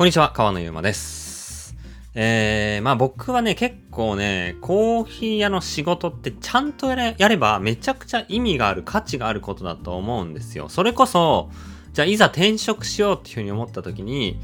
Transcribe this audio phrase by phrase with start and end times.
[0.00, 1.76] こんにちは、川野ゆうまです。
[2.14, 10.70] えー、まあ僕はね、結構ね、コーヒー屋の仕事ってちゃんとやればめちゃくちゃ意味がある、価値があることだと思うんですよ。
[10.70, 11.50] それこそ、
[11.92, 14.40] じゃあいざ転職しようっていうふうに思った時に、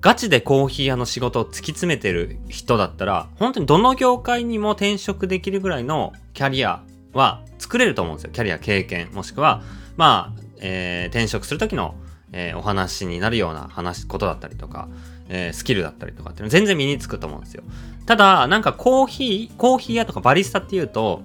[0.00, 6.82] ガチでコーヒー屋の仕事を突き詰めてる人だったら、本当にどの業界にも転職できるぐらいのキャリア
[7.12, 8.30] は作れると思うんですよ。
[8.32, 9.62] キャリア経験、もしくは、
[9.98, 11.94] まあ、えー転職する時の
[12.32, 14.88] えーお話になるような話、ことだったりとか、
[15.28, 17.62] えースキルだったりとかっていうのは全然身につくと思うんですよ。
[18.06, 21.22] ただ、なんかコーヒー、コーヒー屋とかバリスタっていうと、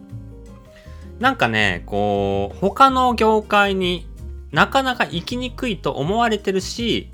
[1.19, 4.07] なんかね、こう、他の業界に
[4.51, 7.09] なかなか生きにくいと思われてるし、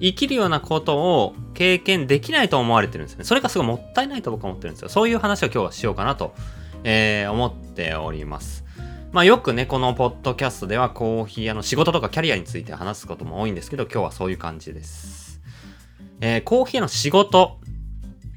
[0.00, 3.24] 生きるようなことを経験できないと思われてるんですね。
[3.24, 4.88] それがすごいもったいないと僕は思ってるんですよ。
[4.88, 6.34] そういう話を今日はしようかなと、
[6.84, 8.64] えー思っております。
[9.12, 15.40] まあよくね、このポッドキャストではコーヒー屋の仕事とかキャリアについて話すことも多いんですけど、今日はそういう感じです。
[16.20, 17.58] えーコーヒー屋の仕事、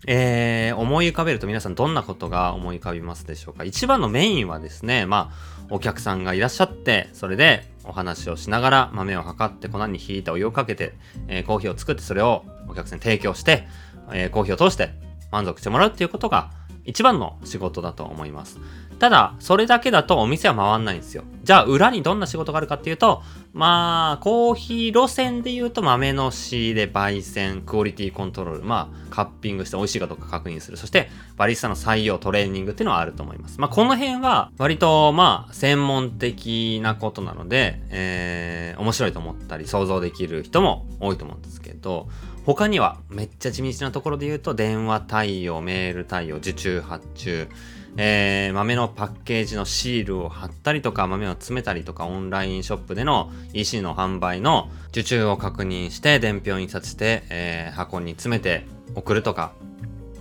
[0.07, 10.95] えー思い浮かべると皆さんどんなことが思い浮かびますでしょうか一番のメインはですね、まあ、お客さんがいらっしゃって、それでお話をしながら豆を測って粉にひいたお湯をかけて、
[11.27, 13.67] えーコーヒーを作ってそれをお客さんに提供して、
[14.11, 14.89] えーコーヒーを通して
[15.31, 16.49] 満足してもらうっていうことが
[16.85, 18.59] 一番の仕事だと思います。
[18.99, 21.23] ただ、それだけだとお店は回んないんですよ。
[21.43, 23.21] じゃあ、裏にどんな仕事があるかっていうと、
[23.53, 30.77] まあ、コーヒー路線で言うと豆の仕入れ、焙煎、クオリティコントロール、まあ、カッピングして美味しいかどうか確認する。
[30.77, 33.59] そして、バリスタの採用、トレーニングっていうのはあると思います。
[33.59, 42.07] まあ、この辺は、割と、まあ、専門的なことなので、えー、面白いと思ったり、想像できる人も多いと思うんですけど、
[42.45, 47.47] 他には、めっちゃ地道なところで言うと、電話対応、メール対応、受注発注、
[47.95, 59.53] えー豆のパッケージのシールを貼ったりとか、豆を詰めたりとか、オンラインショップでの EC の販売の受注を確認して、伝票印刷して、えー箱に詰めて送るとか、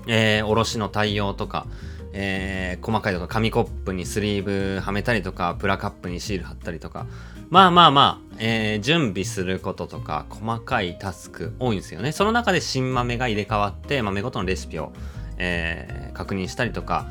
[0.07, 1.67] えー、おろしの対応とか、
[2.13, 7.07] えー細かいとか、紙コップにスリーブはめたりとか、プラカップにシール貼ったりとか、
[7.51, 12.13] まあまあまあ、えー準備することとか、細かいタスク多いんですよね。
[12.13, 14.93] その中で新豆が入れ替わって、豆ごとのレシピを、
[15.39, 17.07] えー確認したりとか、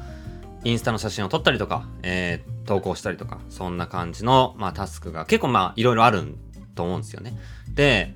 [0.63, 6.35] インスタの写真を撮ったりとか、えー投稿したりとか、そんな感じの、まあ、タスクが結構まあ、いろいろある
[6.75, 7.33] と思うんですよね。
[7.73, 8.15] で、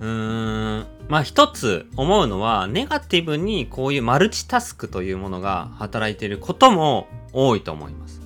[0.00, 8.20] うーん、まあ一つ思うのは、ネガティブにこういうマルチタスクというものが働いていることも多いと思います。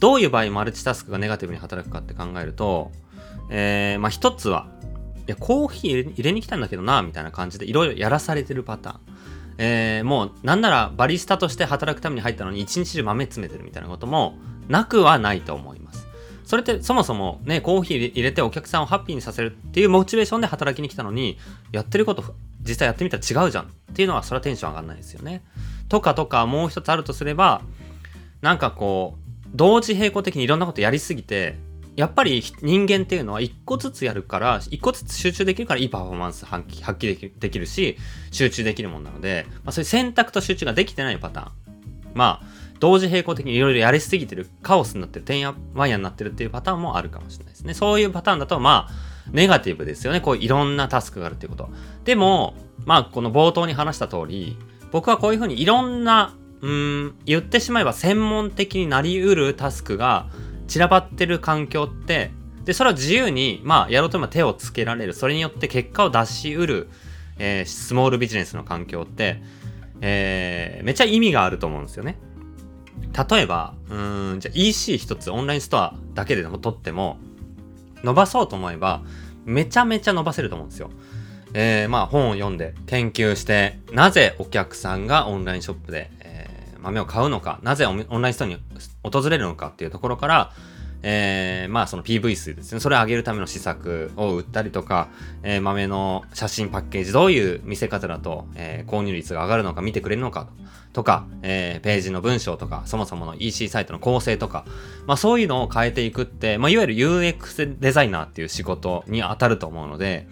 [0.00, 2.90] どういう場合マルチタスクがネガティブに働くかって考えると、
[3.50, 4.68] えー、まあ一つは、
[5.26, 9.00] いや、コーヒー入れに来たんだけどな、みたいな感じでいろいろやらされてるパターン。
[9.58, 14.36] えー、もうなんならバリスタとして働くために入ったのに一日中豆詰めてるみたいなことも
[14.66, 16.03] なくはないと思います。
[16.44, 21.38] それってそもそもね、コーヒー入れてお客さんをハッピーにさせるっていうモチベーションで働きに来たのに、
[21.72, 25.42] やってること実際やってみたら違うじゃんっていうのはそれはテンション上がんないですよね。
[25.88, 27.62] とかとかもう一つあるとすれば、
[28.42, 31.56] なんかこう、同時並行的にいろんなことやりすぎて、
[31.96, 37.96] やっぱり人間っていうのは一個ずつやるから、一個ずつ集中できるからいいパフォーマンス発揮発揮できるし、
[38.32, 41.52] 集中できるもんなので、まあそういう選択と集中ができてないパターン。
[42.14, 42.46] まあ、
[42.84, 47.72] 同時並行的にいろいろやりすぎてる、カオスになってる、てんやわんやになってるっていうパターンもあるかもしれないですね。
[47.72, 48.92] そういうパターンだと、まあ、
[49.32, 50.20] ネガティブですよね。
[50.20, 51.70] こういろんなタスクがあるっていうこと。
[52.04, 52.52] でも、
[52.84, 54.58] まあ、この冒頭に話した通り、
[54.92, 60.26] 僕はこういうふうにいろんな、うん、言ってしまえば専門的になりうるタスクが
[60.68, 62.32] 散らばってる環境って、
[62.66, 65.14] で、それを自由に、まあ、やろうと思えば手をつけられる。
[65.14, 66.90] それによって結果を出しうる、
[67.38, 69.42] えースモールビジネスの環境って、
[70.02, 72.18] えーめっちゃ意味があると思うんですよね。
[73.16, 77.18] 例えば、うーん、じゃ EC 一つオンラインストアだけでも取っても、
[78.02, 79.02] 伸ばそうと思えば、
[79.44, 80.90] めちゃめちゃ伸ばせると思うんですよ。
[81.56, 86.54] えーまあ本を読んで研究して、なぜお客さんがオンラインショップで、えー
[86.84, 88.58] 豆を買うのか、なぜオンラインストアに
[89.02, 90.52] 訪れるのかっていうところから、
[91.06, 92.80] えーまあその PV 数ですね。
[92.80, 95.08] それを上げるための施策を売ったりとか、
[95.42, 100.48] えー豆の写真パッケージ、どういう見せ方だと、えー購入率が上がるのか見てくれるのか
[100.94, 104.64] とか、えーページの文章とか、そもそもの EC サイトの構成とか、
[105.06, 110.26] まあそういうのを変えていくって、まあいわゆる UX デザイナーっていう仕事に当たると思うので、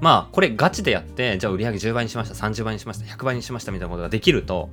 [0.00, 4.70] まあこれガチでやって、じゃあ売り上げ10倍にしました、30倍にしました、100倍にしましたみたいなことができると、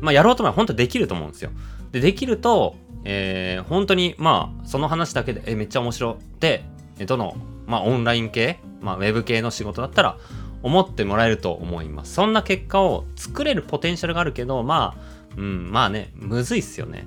[0.00, 1.50] まあやろうと思えば本当できると思うんですよ。
[1.92, 2.74] で、できると、
[3.04, 6.64] えー本当にまあその話だけで、えめっちゃ面白って、
[7.06, 7.36] どの、
[7.66, 10.18] まあオンライン系、まあウェブ系の仕事だったら、
[10.62, 12.14] 思ってもらえると思います。
[12.14, 17.06] そんな結果を作れるポテンシャルがあるけど、まあ、うん、まあね、むずいっすよね。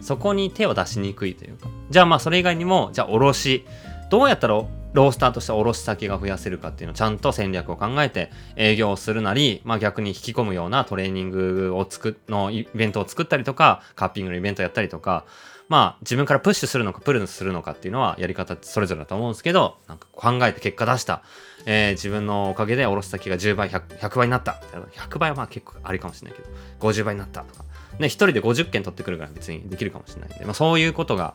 [0.00, 1.68] そこに手を出しにくいというか。
[1.90, 3.64] じゃあまあそれ以外にも、じゃあ卸。
[4.10, 4.62] どうやったら
[4.92, 15.24] ロースターとして卸先が増やせるかっていうのをちゃんと戦略を考えて営業をするなり、まあ逆に引き込むようなトレーニングを作のイベントを作ったりとか、カッピングのイベントやったりとか、
[15.68, 21.22] まあ自分からプッシュするのかプルするのかっていうのはやり方それぞれだと思うんですけど、なんか考えて結果出した、
[21.66, 24.60] えー、自分のおかげで卸先が10倍100、100倍になった。
[24.96, 26.48] 100倍はまあ結構ありかもしれないけど、
[26.80, 27.64] 50倍になったとか。
[27.98, 31.34] ね、一人で50件取ってくるから別にできるかもしれないんで、まあそういうことが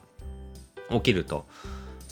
[0.89, 1.45] 起きると、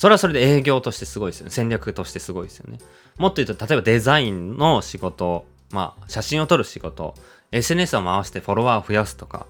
[0.02, 1.52] それはそれで営業としてすごいですよね。
[1.52, 2.80] 戦略としてすごいですよね。
[3.20, 7.14] もっと言うと、例えばデザインの仕事、まあ、写真を撮る仕事、
[7.52, 9.46] SNS を回してフォロワーを増やすとか、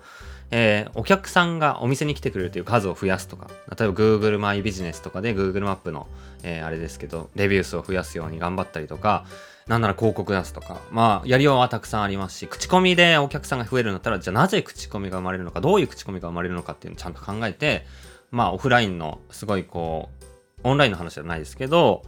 [0.49, 6.05] えー、お客さんがお店に来てくれるという数を増やすとか、例えば Google マイビジネスとかで Google マップの、
[6.43, 9.23] えー、あれですけど、レビュー数を増やすように頑張ったりとか、
[9.67, 17.85] なんなら広告出すとか、まあ、やりようはたくさんありますし、口コミでお客さんが増えるんだったら、じゃあなぜ口コミが生まれるのか、どういう口コミが生まれるのかっていうのをちゃんと考えて、
[18.31, 20.30] まあ、オフラインのすごいこう、
[20.63, 22.03] オンラインの話じゃないですけど、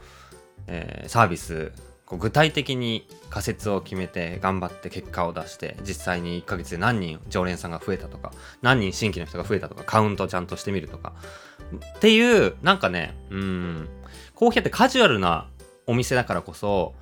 [0.67, 1.71] えー、サービス
[2.05, 11.13] こう具体的に仮説を決めて頑張って結果を出して実際に1ヶ月で何人常連さんが増えたとか何人新規の人が増えたとかカウントちゃんとしてみるとか
[11.97, 13.89] っていうなんかねうん
[14.35, 15.47] コーヒーってカジュアルな
[15.87, 16.93] お店だからこそ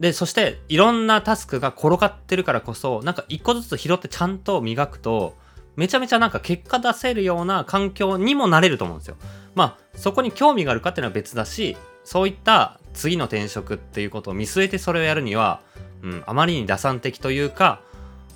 [0.00, 5.34] でそしていろんなタスクが転がってるからこそなんか一個ずつ拾ってちゃんと磨くと
[5.76, 9.16] めちゃめちゃなんか結果出せるような環境にもなれると思うんですよ。
[9.54, 15.60] まあそこに興味があるかっていうのは別だしそういった次の転職っていうことを見据えてそれをやるには、
[16.02, 17.80] うん、あまりに打算的というか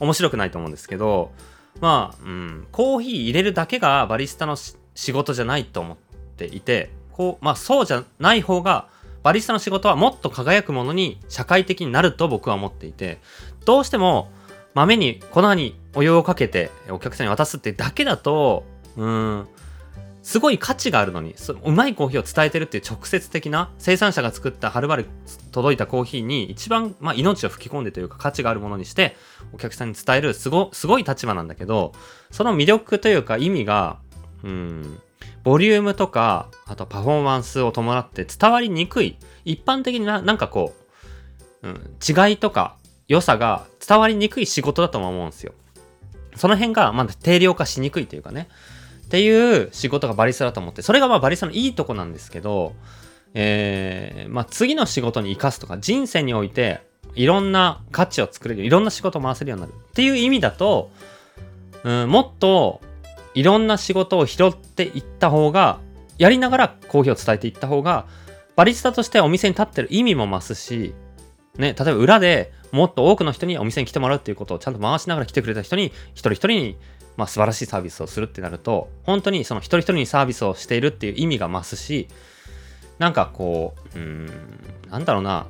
[0.00, 1.32] 面白くないと思うんですけど
[1.80, 5.96] まあ、うん、コーヒー入れるだけがバリスタの仕事じゃないと思っ
[6.36, 8.88] ていてこうまあそうじゃない方が
[9.22, 13.18] バリスタの仕事はもっと輝くものに社会的になると僕は思っていて
[13.64, 14.30] どうしても
[14.74, 18.64] 豆に粉にお湯をかけてお客さんに渡すってだけだと
[18.96, 19.46] うん
[20.22, 21.34] すごい価値があるのに
[21.64, 25.06] うまいコーヒーを伝えてるっていう直接的な生産者が作ったはるばる
[25.50, 29.16] 届いたコーヒーに一番、まあ、命を吹き込んでというか価値があるものにして
[29.52, 31.92] お客さんに伝えるすごすごい立場なんだけど
[32.30, 33.98] その魅力というか意味が
[34.44, 35.00] うん
[35.42, 39.16] ボリュームとかあとパフォーマンスを伴って伝わりにくい
[39.46, 40.74] 一般的にななんかこ
[41.62, 42.76] う、うん、違いとか
[43.08, 45.54] 良さが伝わりにくい仕事だとも思うんですよ。
[46.40, 48.48] その辺がまだ定量化しにくいというかね。
[49.04, 52.72] っていう仕事がバリスタだと思って、それがまあバリスタのいいとこなんですけど、
[53.34, 56.80] えー、まあ次の仕事に生かすとか、人生において
[57.14, 59.74] いろんな価値を作れる、いろんな仕事を回せるようになる。
[59.74, 60.90] っていう意味だと、
[61.84, 62.80] うん、もっと
[63.34, 65.78] いろんな仕事を拾っていった方が、
[66.16, 68.06] やりながらコーヒーを伝えていった方が、
[68.56, 70.94] バリスタとしてお店に立ってる意味も増すし、
[71.56, 76.76] ね、例えば裏でもっと多くの人にお店に来てもらうっていうことをちゃんと回しながら来てくれた人に、一人一人に
[77.16, 82.08] まあ、素晴らしいサービスをするってなると本当にその一人一人にサービスをしているっていう意味が増すし
[82.98, 84.26] なんかこううん
[84.90, 85.46] なんだろうな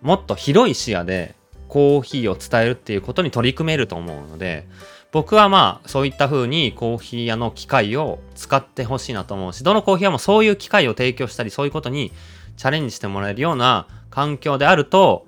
[0.00, 1.34] もっと広い視野で
[1.68, 4.66] コーヒーを伝えるっていうことに取り組めると思うので
[5.10, 12.12] 僕はまあそういった風にコーヒー屋の機械を使ってほしいなと思うしどのコーヒー屋もそういう機会を提供したりそういうことに
[12.56, 15.27] チャレンジしてもらえるような環境であると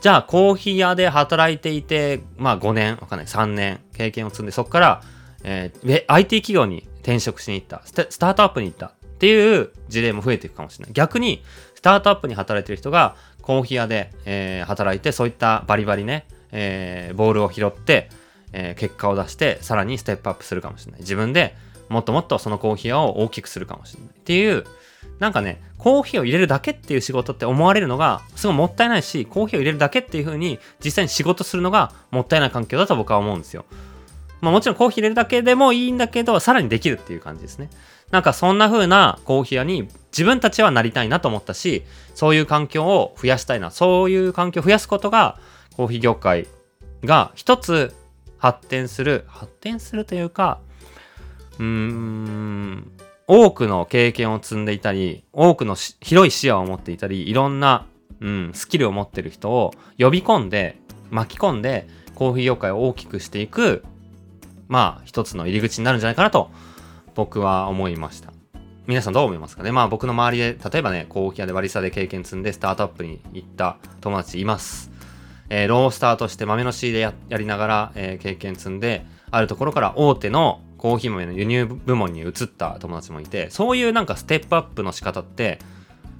[0.00, 5.02] じゃあコーヒー屋で働いていてまあ5年わかんない3年経験を積んでそこから
[5.42, 7.82] えー、IT 企業に転職しに行った。
[7.84, 10.92] スタートアップに行ったっていう事例も増えていくかもしれない。
[10.92, 11.42] 逆に
[11.74, 18.10] スタートアップに働いてる人がコーヒー屋で、えー、働いてそういったバリバリね、えー、ボールを拾って、
[18.52, 21.00] えー、結果を出してさらにステップアップするかもしれない。
[21.00, 21.56] 自分で
[21.88, 24.10] もっともっとそのコーヒー屋を大きくするかもしれない。
[24.10, 24.64] っていう
[25.20, 33.64] なんかねコーヒーを入れるだけっていう仕事って思われるのがすごいもったいないしコーヒーを入れるだけっていう風に実際に仕事するのがもったいない環境だと僕は思うんですよ
[34.40, 37.70] まあもちろんコーヒー入れるだけでもいいんだけど、さらにできるっていう感じですね。
[38.10, 41.84] なんかそんな風なコーヒー屋に自分たちはなりたいなと思ったし、
[42.14, 43.70] そういう環境を増やしたいな。
[43.70, 45.38] そういう環境を増やすことが、
[45.76, 46.48] コーヒー業界
[47.04, 47.94] が一つ
[48.38, 50.60] 発展する、発展するというか、
[51.58, 52.90] うーん、
[53.32, 57.86] 多くの経験を積んでいたり、多くの広い視野を持っていたり、いろんな、
[58.20, 63.84] うん、スキルを持ってる人を呼び込んで、巻き込んで、コーヒー業界を大きくしていく
[64.68, 66.50] まあ一つの入り口になるんじゃないかなと
[67.14, 68.32] 僕は思いました。
[68.86, 69.70] 皆さんどう思いますかね？
[69.70, 74.90] まあ僕の周りで、例えばね、コーヒー屋でバリスタで経験積んでスタートアップに行った友達います。
[75.48, 85.58] えー、ロースターとして豆の仕入れやりながら、えー、経験積んで、あるところから大手のコーヒー豆の輸入部門に移った友達もいて、そういうなんかステップアップの仕方って、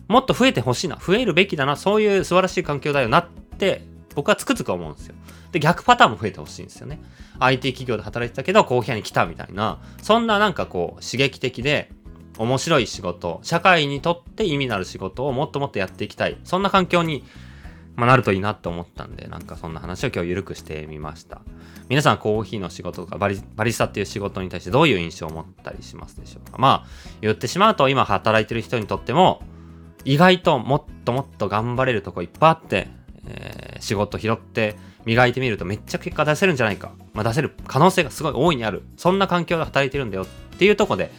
[0.06, 5.14] もっと増えてほしいな、増えるべきだな、そういう素晴らしい環境だよなって僕はつくづく思うんですよ。
[5.50, 7.00] で、逆パターンも増えてほしいんですよね。
[7.38, 11.90] IT 企業で働いてたけど、コーヒー屋に来たみたいな、そんななんかこう、刺激的で、
[12.36, 16.36] 面白い仕事、社会にとって意味のある仕事をもっともっとやっていきたい。
[16.44, 17.24] そんな環境に、
[18.00, 21.42] まあ、なるといいなって思ったんで、なんかそんな話を今日緩くしてみました。
[21.90, 26.88] 皆さんコーヒーの仕事とかバリバリスタっていう仕事に対してどういう印象を持ったりしますでしょうかまあ、
[27.20, 29.42] 言ってしまうと今働いてる人にとっても、
[30.06, 32.88] 意外ともっともっと頑張れるとこいっぱいあって、
[33.26, 36.92] えー、仕事拾って磨いてみるとめっちゃ結果出せるんじゃないか。
[37.12, 38.82] まあ、出せる可能性がすごい大いにある。
[38.96, 40.26] そんな環境で働いてるんだよっ
[40.56, 41.10] ていうとこで、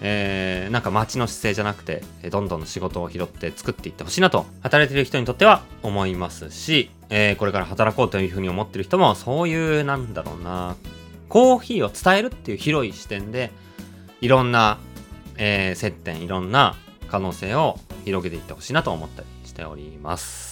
[0.00, 10.76] えー、なんか街の姿勢じゃなくて、どんどん仕事を拾って作っていってほしいなと、働いてる人にとっては思いますし、えー、これから働こうというふうに思ってる人も、そういう、なんだろうな、
[11.28, 13.50] コーヒーを伝えるっていう広い視点で、
[14.20, 14.78] いろんな、
[15.36, 16.76] えー、接点、いろんな
[17.08, 20.45] 可能性を広げていってほしいなと思ったりしております。